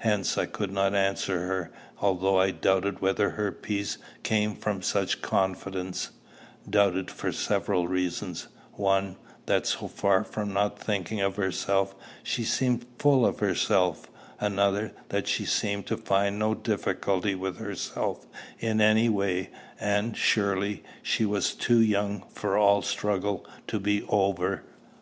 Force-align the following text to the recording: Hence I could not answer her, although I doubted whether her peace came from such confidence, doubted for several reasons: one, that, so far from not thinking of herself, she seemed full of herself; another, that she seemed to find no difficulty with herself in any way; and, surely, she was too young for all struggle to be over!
Hence 0.00 0.36
I 0.36 0.44
could 0.44 0.70
not 0.70 0.94
answer 0.94 1.46
her, 1.46 1.70
although 2.02 2.38
I 2.38 2.50
doubted 2.50 3.00
whether 3.00 3.30
her 3.30 3.50
peace 3.50 3.96
came 4.22 4.54
from 4.54 4.82
such 4.82 5.22
confidence, 5.22 6.10
doubted 6.68 7.10
for 7.10 7.32
several 7.32 7.88
reasons: 7.88 8.48
one, 8.74 9.16
that, 9.46 9.66
so 9.66 9.88
far 9.88 10.24
from 10.24 10.52
not 10.52 10.78
thinking 10.78 11.22
of 11.22 11.36
herself, 11.36 11.94
she 12.22 12.44
seemed 12.44 12.84
full 12.98 13.24
of 13.24 13.38
herself; 13.38 14.10
another, 14.38 14.92
that 15.08 15.26
she 15.26 15.46
seemed 15.46 15.86
to 15.86 15.96
find 15.96 16.38
no 16.38 16.52
difficulty 16.52 17.34
with 17.34 17.56
herself 17.56 18.26
in 18.58 18.78
any 18.78 19.08
way; 19.08 19.48
and, 19.80 20.18
surely, 20.18 20.82
she 21.02 21.24
was 21.24 21.54
too 21.54 21.80
young 21.80 22.26
for 22.30 22.58
all 22.58 22.82
struggle 22.82 23.46
to 23.68 23.80
be 23.80 24.02
over! 24.10 24.64